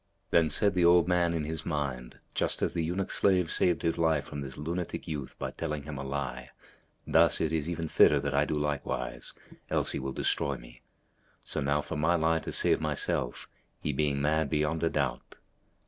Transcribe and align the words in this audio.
Then 0.31 0.49
said 0.49 0.73
the 0.73 0.83
old 0.83 1.07
man 1.07 1.31
in 1.31 1.43
his 1.43 1.63
mind, 1.63 2.17
"Just 2.33 2.63
as 2.63 2.73
the 2.73 2.83
eunuch 2.83 3.11
slave 3.11 3.51
saved 3.51 3.83
his 3.83 3.99
life 3.99 4.25
from 4.25 4.41
this 4.41 4.57
lunatic 4.57 5.07
youth 5.07 5.37
by 5.37 5.51
telling 5.51 5.83
him 5.83 5.99
a 5.99 6.03
lie, 6.03 6.49
thus 7.05 7.39
it 7.39 7.53
is 7.53 7.69
even 7.69 7.87
fitter 7.87 8.19
that 8.19 8.33
I 8.33 8.45
do 8.45 8.55
likewise; 8.57 9.33
else 9.69 9.91
he 9.91 9.99
will 9.99 10.11
destroy 10.13 10.57
me. 10.57 10.81
So 11.45 11.61
now 11.61 11.83
for 11.83 11.97
my 11.97 12.15
lie 12.15 12.39
to 12.39 12.51
save 12.51 12.81
myself, 12.81 13.47
he 13.79 13.93
being 13.93 14.19
mad 14.19 14.49
beyond 14.49 14.81
a 14.81 14.89
doubt." 14.89 15.35